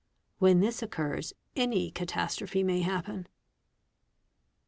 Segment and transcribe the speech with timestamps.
[0.39, 3.27] When this occurs, any catastrophe may happen.